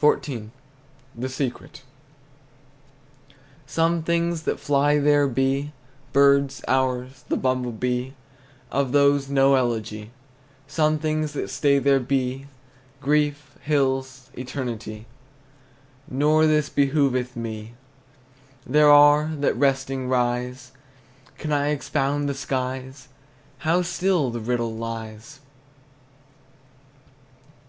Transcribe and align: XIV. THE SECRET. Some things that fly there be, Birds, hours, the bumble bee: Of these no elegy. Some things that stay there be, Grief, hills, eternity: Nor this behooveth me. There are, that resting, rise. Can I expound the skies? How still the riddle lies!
XIV. 0.00 0.50
THE 1.16 1.28
SECRET. 1.28 1.82
Some 3.66 4.04
things 4.04 4.42
that 4.42 4.60
fly 4.60 5.00
there 5.00 5.26
be, 5.26 5.72
Birds, 6.12 6.62
hours, 6.68 7.24
the 7.28 7.36
bumble 7.36 7.72
bee: 7.72 8.14
Of 8.70 8.92
these 8.92 9.28
no 9.28 9.56
elegy. 9.56 10.12
Some 10.68 11.00
things 11.00 11.32
that 11.32 11.50
stay 11.50 11.80
there 11.80 11.98
be, 11.98 12.46
Grief, 13.00 13.50
hills, 13.62 14.30
eternity: 14.38 15.06
Nor 16.06 16.46
this 16.46 16.68
behooveth 16.68 17.34
me. 17.34 17.74
There 18.64 18.92
are, 18.92 19.26
that 19.38 19.56
resting, 19.56 20.08
rise. 20.08 20.70
Can 21.36 21.50
I 21.50 21.70
expound 21.70 22.28
the 22.28 22.34
skies? 22.34 23.08
How 23.66 23.82
still 23.82 24.30
the 24.30 24.38
riddle 24.38 24.72
lies! 24.76 25.40